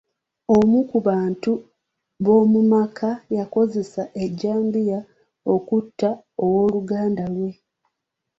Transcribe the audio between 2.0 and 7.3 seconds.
b'omu maka yakozesa ejjambiya okutta owooluganda